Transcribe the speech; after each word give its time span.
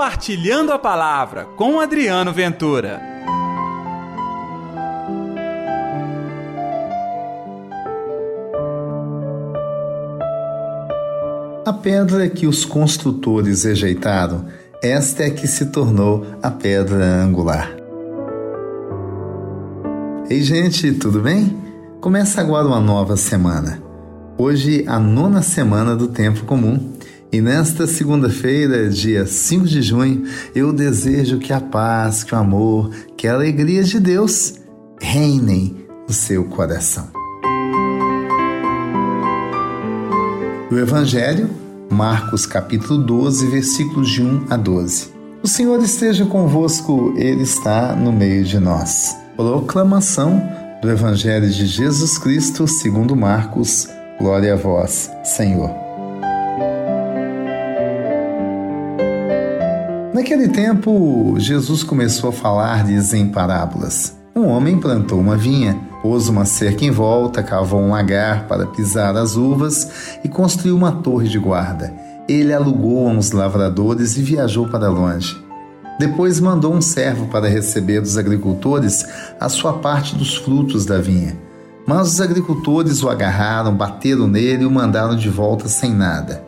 Compartilhando 0.00 0.72
a 0.72 0.78
Palavra 0.78 1.44
com 1.58 1.78
Adriano 1.78 2.32
Ventura. 2.32 3.02
A 11.66 11.72
pedra 11.74 12.30
que 12.30 12.46
os 12.46 12.64
construtores 12.64 13.64
rejeitaram, 13.64 14.46
esta 14.82 15.24
é 15.24 15.28
que 15.28 15.46
se 15.46 15.66
tornou 15.66 16.24
a 16.42 16.50
pedra 16.50 17.04
angular. 17.04 17.70
Ei, 20.30 20.40
gente, 20.40 20.92
tudo 20.92 21.20
bem? 21.20 21.54
Começa 22.00 22.40
agora 22.40 22.66
uma 22.66 22.80
nova 22.80 23.18
semana. 23.18 23.82
Hoje, 24.38 24.82
a 24.88 24.98
nona 24.98 25.42
semana 25.42 25.94
do 25.94 26.08
Tempo 26.08 26.46
Comum. 26.46 26.90
E 27.32 27.40
nesta 27.40 27.86
segunda-feira, 27.86 28.88
dia 28.88 29.24
5 29.24 29.64
de 29.64 29.80
junho, 29.82 30.24
eu 30.52 30.72
desejo 30.72 31.38
que 31.38 31.52
a 31.52 31.60
paz, 31.60 32.24
que 32.24 32.34
o 32.34 32.38
amor, 32.38 32.90
que 33.16 33.28
a 33.28 33.34
alegria 33.34 33.84
de 33.84 34.00
Deus 34.00 34.54
reinem 35.00 35.76
no 36.08 36.12
seu 36.12 36.44
coração. 36.46 37.08
O 40.72 40.76
Evangelho, 40.76 41.48
Marcos 41.88 42.46
capítulo 42.46 43.00
12, 43.00 43.46
versículos 43.46 44.10
de 44.10 44.22
1 44.22 44.46
a 44.50 44.56
12. 44.56 45.10
O 45.40 45.46
Senhor 45.46 45.80
esteja 45.84 46.26
convosco, 46.26 47.14
Ele 47.16 47.44
está 47.44 47.94
no 47.94 48.12
meio 48.12 48.42
de 48.42 48.58
nós. 48.58 49.16
Proclamação 49.36 50.42
do 50.82 50.90
Evangelho 50.90 51.48
de 51.48 51.66
Jesus 51.66 52.18
Cristo 52.18 52.66
segundo 52.66 53.14
Marcos. 53.14 53.88
Glória 54.18 54.54
a 54.54 54.56
vós, 54.56 55.08
Senhor. 55.22 55.89
Naquele 60.20 60.48
tempo, 60.48 61.34
Jesus 61.38 61.82
começou 61.82 62.28
a 62.28 62.32
falar-lhes 62.32 63.14
em 63.14 63.26
parábolas. 63.26 64.18
Um 64.36 64.48
homem 64.48 64.78
plantou 64.78 65.18
uma 65.18 65.34
vinha, 65.34 65.80
pôs 66.02 66.28
uma 66.28 66.44
cerca 66.44 66.84
em 66.84 66.90
volta, 66.90 67.42
cavou 67.42 67.80
um 67.80 67.92
lagar 67.92 68.46
para 68.46 68.66
pisar 68.66 69.16
as 69.16 69.34
uvas 69.34 70.18
e 70.22 70.28
construiu 70.28 70.76
uma 70.76 70.92
torre 70.92 71.26
de 71.26 71.38
guarda. 71.38 71.90
Ele 72.28 72.52
alugou 72.52 73.08
a 73.08 73.12
uns 73.12 73.32
lavradores 73.32 74.18
e 74.18 74.22
viajou 74.22 74.68
para 74.68 74.90
longe. 74.90 75.42
Depois 75.98 76.38
mandou 76.38 76.74
um 76.74 76.82
servo 76.82 77.26
para 77.28 77.48
receber 77.48 78.02
dos 78.02 78.18
agricultores 78.18 79.06
a 79.40 79.48
sua 79.48 79.78
parte 79.78 80.14
dos 80.14 80.36
frutos 80.36 80.84
da 80.84 80.98
vinha. 80.98 81.34
Mas 81.86 82.08
os 82.08 82.20
agricultores 82.20 83.02
o 83.02 83.08
agarraram, 83.08 83.74
bateram 83.74 84.28
nele 84.28 84.64
e 84.64 84.66
o 84.66 84.70
mandaram 84.70 85.16
de 85.16 85.30
volta 85.30 85.66
sem 85.66 85.94
nada. 85.94 86.44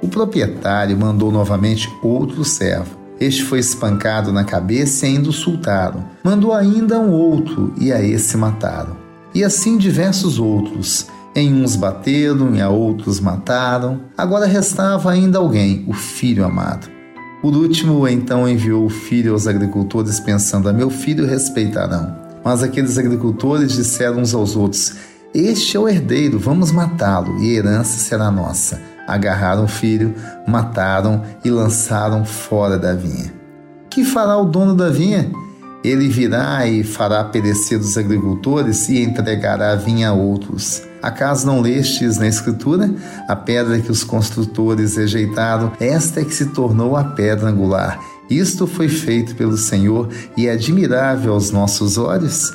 O 0.00 0.06
proprietário 0.06 0.96
mandou 0.96 1.32
novamente 1.32 1.92
outro 2.04 2.44
servo. 2.44 3.05
Este 3.18 3.42
foi 3.44 3.60
espancado 3.60 4.30
na 4.30 4.44
cabeça 4.44 5.06
e 5.06 5.10
ainda 5.10 5.30
o 5.30 5.32
sultaram. 5.32 6.04
Mandou 6.22 6.52
ainda 6.52 6.98
um 6.98 7.10
outro, 7.10 7.72
e 7.80 7.90
a 7.90 8.02
esse 8.02 8.36
mataram. 8.36 8.96
E 9.34 9.42
assim 9.42 9.78
diversos 9.78 10.38
outros. 10.38 11.06
Em 11.34 11.52
uns 11.52 11.76
bateram 11.76 12.54
e 12.54 12.60
a 12.60 12.68
outros 12.68 13.20
mataram. 13.20 14.00
Agora 14.16 14.46
restava 14.46 15.10
ainda 15.10 15.38
alguém, 15.38 15.84
o 15.86 15.92
filho 15.92 16.44
amado. 16.44 16.88
Por 17.40 17.54
último, 17.54 18.06
então 18.08 18.48
enviou 18.48 18.84
o 18.84 18.90
filho 18.90 19.32
aos 19.32 19.46
agricultores, 19.46 20.18
pensando: 20.20 20.68
A 20.68 20.72
meu 20.72 20.90
filho 20.90 21.26
respeitarão. 21.26 22.16
Mas 22.44 22.62
aqueles 22.62 22.96
agricultores 22.96 23.72
disseram 23.72 24.20
uns 24.20 24.34
aos 24.34 24.56
outros: 24.56 24.94
Este 25.34 25.76
é 25.76 25.80
o 25.80 25.88
herdeiro, 25.88 26.38
vamos 26.38 26.72
matá-lo, 26.72 27.38
e 27.38 27.50
a 27.50 27.58
herança 27.58 27.98
será 27.98 28.30
nossa 28.30 28.95
agarraram 29.06 29.64
o 29.64 29.68
filho, 29.68 30.14
mataram 30.46 31.22
e 31.44 31.50
lançaram 31.50 32.24
fora 32.24 32.78
da 32.78 32.94
vinha. 32.94 33.32
Que 33.88 34.04
fará 34.04 34.36
o 34.36 34.44
dono 34.44 34.74
da 34.74 34.90
vinha? 34.90 35.30
Ele 35.84 36.08
virá 36.08 36.66
e 36.66 36.82
fará 36.82 37.22
perecer 37.22 37.78
os 37.78 37.96
agricultores 37.96 38.88
e 38.88 39.02
entregará 39.02 39.72
a 39.72 39.76
vinha 39.76 40.08
a 40.08 40.12
outros. 40.12 40.82
Acaso 41.00 41.46
não 41.46 41.60
lestes 41.60 42.18
na 42.18 42.26
Escritura? 42.26 42.90
A 43.28 43.36
pedra 43.36 43.78
que 43.78 43.92
os 43.92 44.02
construtores 44.02 44.96
rejeitaram, 44.96 45.72
esta 45.78 46.20
é 46.20 46.24
que 46.24 46.34
se 46.34 46.46
tornou 46.46 46.96
a 46.96 47.04
pedra 47.04 47.48
angular. 47.48 48.00
Isto 48.28 48.66
foi 48.66 48.88
feito 48.88 49.36
pelo 49.36 49.56
Senhor 49.56 50.08
e 50.36 50.48
é 50.48 50.52
admirável 50.52 51.32
aos 51.32 51.52
nossos 51.52 51.96
olhos? 51.96 52.52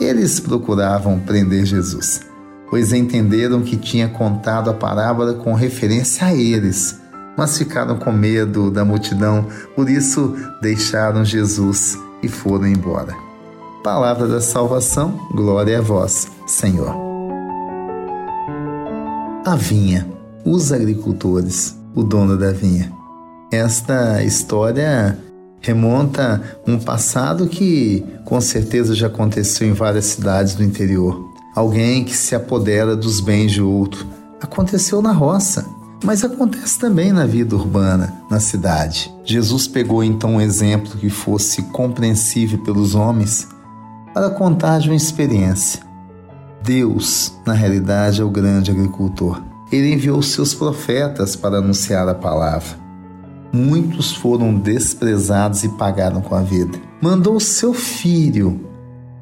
Eles 0.00 0.40
procuravam 0.40 1.18
prender 1.18 1.66
Jesus 1.66 2.31
pois 2.72 2.90
entenderam 2.90 3.60
que 3.60 3.76
tinha 3.76 4.08
contado 4.08 4.70
a 4.70 4.72
parábola 4.72 5.34
com 5.34 5.52
referência 5.52 6.28
a 6.28 6.34
eles, 6.34 6.98
mas 7.36 7.58
ficaram 7.58 7.98
com 7.98 8.10
medo 8.10 8.70
da 8.70 8.82
multidão, 8.82 9.46
por 9.76 9.90
isso 9.90 10.34
deixaram 10.62 11.22
Jesus 11.22 11.98
e 12.22 12.28
foram 12.28 12.66
embora. 12.66 13.14
Palavra 13.84 14.26
da 14.26 14.40
salvação, 14.40 15.20
glória 15.34 15.80
a 15.80 15.82
vós, 15.82 16.28
Senhor. 16.46 16.96
A 19.44 19.54
vinha, 19.54 20.08
os 20.42 20.72
agricultores, 20.72 21.78
o 21.94 22.02
dono 22.02 22.38
da 22.38 22.52
vinha. 22.52 22.90
Esta 23.52 24.24
história 24.24 25.18
remonta 25.60 26.40
um 26.66 26.78
passado 26.78 27.48
que 27.48 28.02
com 28.24 28.40
certeza 28.40 28.94
já 28.94 29.08
aconteceu 29.08 29.68
em 29.68 29.74
várias 29.74 30.06
cidades 30.06 30.54
do 30.54 30.64
interior 30.64 31.31
alguém 31.54 32.04
que 32.04 32.16
se 32.16 32.34
apodera 32.34 32.96
dos 32.96 33.20
bens 33.20 33.52
de 33.52 33.62
outro. 33.62 34.06
Aconteceu 34.40 35.00
na 35.00 35.12
roça, 35.12 35.66
mas 36.04 36.24
acontece 36.24 36.78
também 36.78 37.12
na 37.12 37.26
vida 37.26 37.54
urbana, 37.54 38.12
na 38.28 38.40
cidade. 38.40 39.12
Jesus 39.24 39.68
pegou 39.68 40.02
então 40.02 40.34
um 40.34 40.40
exemplo 40.40 40.98
que 40.98 41.08
fosse 41.08 41.62
compreensível 41.64 42.58
pelos 42.58 42.94
homens 42.94 43.46
para 44.12 44.30
contar 44.30 44.80
de 44.80 44.88
uma 44.88 44.96
experiência. 44.96 45.80
Deus, 46.62 47.34
na 47.46 47.52
realidade, 47.52 48.20
é 48.20 48.24
o 48.24 48.30
grande 48.30 48.70
agricultor. 48.70 49.42
Ele 49.70 49.94
enviou 49.94 50.22
seus 50.22 50.54
profetas 50.54 51.34
para 51.34 51.58
anunciar 51.58 52.08
a 52.08 52.14
palavra. 52.14 52.80
Muitos 53.52 54.12
foram 54.12 54.54
desprezados 54.54 55.64
e 55.64 55.68
pagaram 55.70 56.20
com 56.20 56.34
a 56.34 56.42
vida. 56.42 56.78
Mandou 57.00 57.38
seu 57.40 57.74
filho 57.74 58.71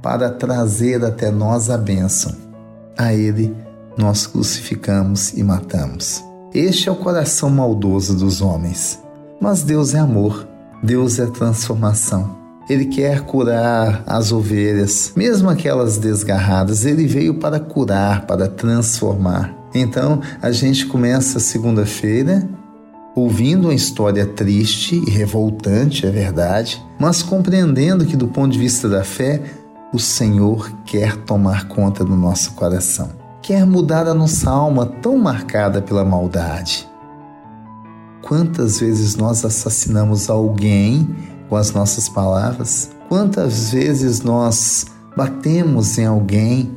para 0.03 0.31
trazer 0.31 1.05
até 1.05 1.31
nós 1.31 1.71
a 1.71 1.77
bênção. 1.77 2.33
A 2.97 3.15
Ele 3.15 3.55
nós 3.97 4.27
crucificamos 4.27 5.33
e 5.35 5.43
matamos. 5.43 6.25
Este 6.55 6.89
é 6.89 6.93
o 6.93 6.97
coração 6.97 7.51
maldoso 7.51 8.17
dos 8.17 8.41
homens. 8.41 8.99
Mas 9.41 9.63
Deus 9.63 9.95
é 9.95 9.99
amor, 9.99 10.47
Deus 10.83 11.19
é 11.19 11.27
transformação. 11.27 12.39
Ele 12.69 12.87
quer 12.87 13.23
curar 13.23 14.03
as 14.07 14.31
ovelhas, 14.31 15.13
mesmo 15.17 15.49
aquelas 15.51 15.99
desgarradas. 15.99 16.85
Ele 16.85 17.07
veio 17.07 17.35
para 17.35 17.59
curar, 17.59 18.27
para 18.27 18.49
transformar. 18.49 19.55
Então, 19.75 20.21
a 20.41 20.51
gente 20.53 20.87
começa 20.87 21.41
segunda-feira 21.41 22.49
ouvindo 23.15 23.67
uma 23.67 23.75
história 23.75 24.25
triste 24.25 25.03
e 25.07 25.11
revoltante, 25.11 26.07
é 26.07 26.11
verdade, 26.11 26.81
mas 26.99 27.23
compreendendo 27.23 28.07
que, 28.07 28.17
do 28.17 28.29
ponto 28.29 28.53
de 28.53 28.59
vista 28.59 28.89
da 28.89 29.03
fé, 29.03 29.43
o 29.93 29.99
Senhor 29.99 30.71
quer 30.85 31.17
tomar 31.17 31.67
conta 31.67 32.05
do 32.05 32.17
nosso 32.17 32.53
coração. 32.53 33.11
Quer 33.43 33.67
mudar 33.67 34.07
a 34.07 34.15
nossa 34.15 34.49
alma 34.49 34.87
tão 34.87 35.19
marcada 35.19 35.83
pela 35.83 36.05
maldade. 36.05 36.89
Quantas 38.23 38.79
vezes 38.79 39.17
nós 39.17 39.45
assassinamos 39.45 40.31
alguém 40.31 41.09
com 41.49 41.57
as 41.57 41.73
nossas 41.73 42.09
palavras? 42.09 42.91
Quantas 43.09 43.73
vezes 43.73 44.21
nós 44.21 44.87
batemos 45.17 45.99
em 45.99 46.07
alguém 46.07 46.71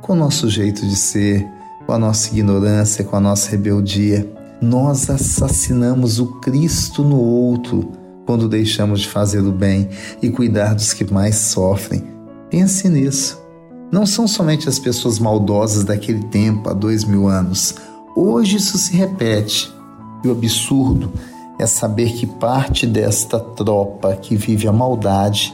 com 0.00 0.12
o 0.12 0.16
nosso 0.16 0.48
jeito 0.48 0.86
de 0.86 0.94
ser, 0.94 1.44
com 1.86 1.92
a 1.92 1.98
nossa 1.98 2.28
ignorância, 2.28 3.04
com 3.04 3.16
a 3.16 3.20
nossa 3.20 3.50
rebeldia? 3.50 4.30
Nós 4.62 5.10
assassinamos 5.10 6.20
o 6.20 6.38
Cristo 6.40 7.02
no 7.02 7.18
outro 7.18 7.90
quando 8.24 8.48
deixamos 8.48 9.00
de 9.00 9.08
fazer 9.08 9.40
o 9.40 9.50
bem 9.50 9.88
e 10.22 10.30
cuidar 10.30 10.74
dos 10.74 10.92
que 10.92 11.12
mais 11.12 11.34
sofrem 11.36 12.13
Pense 12.54 12.88
nisso. 12.88 13.42
Não 13.90 14.06
são 14.06 14.28
somente 14.28 14.68
as 14.68 14.78
pessoas 14.78 15.18
maldosas 15.18 15.82
daquele 15.82 16.22
tempo, 16.22 16.70
há 16.70 16.72
dois 16.72 17.02
mil 17.02 17.26
anos. 17.26 17.74
Hoje 18.14 18.58
isso 18.58 18.78
se 18.78 18.96
repete. 18.96 19.74
E 20.22 20.28
o 20.28 20.30
absurdo 20.30 21.12
é 21.58 21.66
saber 21.66 22.12
que 22.12 22.28
parte 22.28 22.86
desta 22.86 23.40
tropa 23.40 24.14
que 24.14 24.36
vive 24.36 24.68
a 24.68 24.72
maldade, 24.72 25.52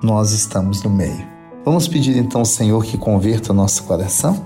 nós 0.00 0.30
estamos 0.30 0.80
no 0.84 0.90
meio. 0.90 1.26
Vamos 1.64 1.88
pedir 1.88 2.16
então 2.16 2.42
ao 2.42 2.44
Senhor 2.44 2.84
que 2.84 2.96
converta 2.96 3.52
nosso 3.52 3.82
coração, 3.82 4.40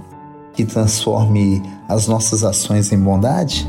que 0.55 0.64
transforme 0.64 1.62
as 1.87 2.06
nossas 2.06 2.43
ações 2.43 2.90
em 2.90 2.99
bondade? 2.99 3.69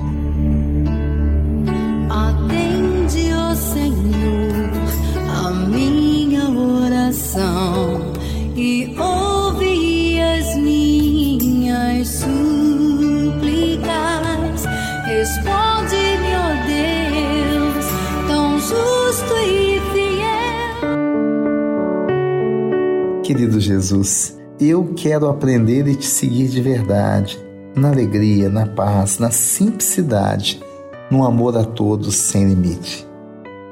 Querido 23.27 23.59
Jesus, 23.59 24.38
eu 24.57 24.94
quero 24.95 25.27
aprender 25.27 25.85
e 25.85 25.97
te 25.97 26.06
seguir 26.06 26.47
de 26.47 26.62
verdade, 26.62 27.38
na 27.75 27.89
alegria, 27.89 28.50
na 28.50 28.65
paz, 28.65 29.19
na 29.19 29.31
simplicidade, 29.31 30.63
no 31.12 31.25
amor 31.25 31.57
a 31.57 31.65
todos 31.65 32.15
sem 32.15 32.47
limite. 32.47 33.06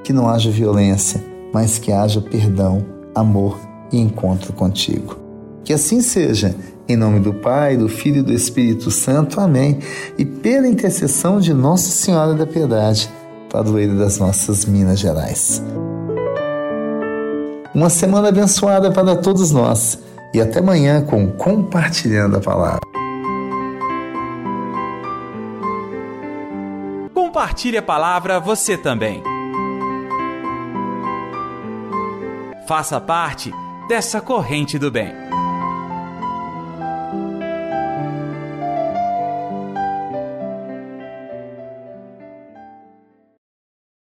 Que 0.03 0.11
não 0.11 0.27
haja 0.27 0.51
violência, 0.51 1.23
mas 1.53 1.79
que 1.79 1.93
haja 1.93 2.19
perdão, 2.19 2.85
amor 3.15 3.57
e 3.93 3.97
encontro 3.97 4.51
contigo. 4.51 5.17
Que 5.63 5.71
assim 5.71 6.01
seja, 6.01 6.53
em 6.85 6.97
nome 6.97 7.21
do 7.21 7.33
Pai, 7.35 7.77
do 7.77 7.87
Filho 7.87 8.17
e 8.17 8.23
do 8.23 8.33
Espírito 8.33 8.91
Santo. 8.91 9.39
Amém. 9.39 9.79
E 10.17 10.25
pela 10.25 10.67
intercessão 10.67 11.39
de 11.39 11.53
Nossa 11.53 11.91
Senhora 11.91 12.33
da 12.33 12.45
Piedade, 12.45 13.09
padroeira 13.49 13.95
das 13.95 14.17
nossas 14.17 14.65
Minas 14.65 14.99
Gerais. 14.99 15.63
Uma 17.75 17.89
semana 17.89 18.29
abençoada 18.29 18.89
para 18.89 19.17
todos 19.17 19.51
nós 19.51 20.01
e 20.33 20.39
até 20.39 20.59
amanhã 20.59 21.05
com 21.05 21.29
Compartilhando 21.33 22.37
a 22.37 22.39
Palavra. 22.39 22.79
Compartilhe 27.13 27.77
a 27.77 27.81
palavra 27.81 28.39
você 28.39 28.77
também. 28.77 29.21
Faça 32.65 33.01
parte 33.01 33.51
dessa 33.89 34.21
corrente 34.21 34.79
do 34.79 34.89
bem. 34.89 35.13